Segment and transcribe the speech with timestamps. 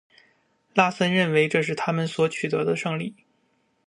[0.73, 3.13] 拉森认为这是他们所取得的胜利。